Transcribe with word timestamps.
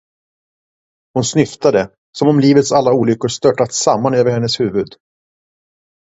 Hon 1.13 1.23
snyftade, 1.23 1.89
som 2.17 2.27
om 2.27 2.39
livets 2.39 2.71
alla 2.71 2.93
olyckor 2.93 3.27
störtat 3.27 3.73
samman 3.73 4.13
över 4.13 4.31
hennes 4.31 4.59
huvud. 4.59 4.95